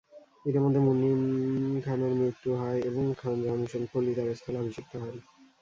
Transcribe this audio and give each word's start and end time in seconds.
ইতোমধ্যে 0.45 0.79
মুনিম 0.79 1.21
খানের 1.81 2.13
মৃত্যু 2.13 2.49
হয় 2.55 2.79
এবং 2.81 3.03
খান 3.17 3.35
জাহান 3.43 3.59
হুসেন 3.61 3.83
কুলী 3.91 4.11
তাঁর 4.13 4.29
স্থলাভিষিক্ত 4.35 4.93
হন। 4.95 5.15